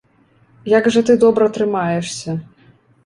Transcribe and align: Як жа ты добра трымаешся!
Як 0.77 0.89
жа 0.95 1.03
ты 1.09 1.17
добра 1.25 1.49
трымаешся! 1.59 2.31